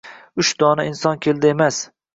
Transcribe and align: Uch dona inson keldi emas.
Uch 0.43 0.49
dona 0.63 0.87
inson 0.93 1.23
keldi 1.27 1.55
emas. 1.57 1.85